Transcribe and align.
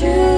you. 0.00 0.37